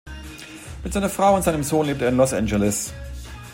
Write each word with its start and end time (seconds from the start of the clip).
Mit 0.83 0.93
seiner 0.93 1.11
Frau 1.11 1.35
und 1.35 1.43
seinem 1.43 1.61
Sohn 1.61 1.85
lebt 1.85 2.01
er 2.01 2.09
in 2.09 2.17
Los 2.17 2.33
Angeles. 2.33 2.91